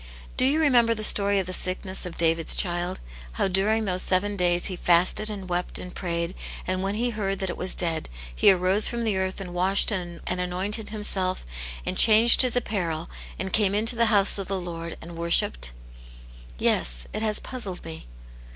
[0.35, 2.99] Do you remember the story of the sickness of David's child;
[3.33, 6.33] how during those seven days he fasted and wept and prayed,
[6.65, 9.91] and when he heard that it was dead, he arose from the earth, and washed
[9.91, 11.45] and anointed himself
[11.85, 15.71] and changed his apparel, and came into the house of the Lord, and worshipped
[16.57, 18.07] ?""Yes, and it has puzzled me."